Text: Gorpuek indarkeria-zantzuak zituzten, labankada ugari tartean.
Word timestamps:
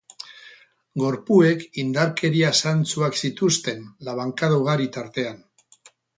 Gorpuek 1.01 1.61
indarkeria-zantzuak 1.81 3.21
zituzten, 3.21 3.85
labankada 4.09 4.61
ugari 4.65 4.91
tartean. 4.99 5.39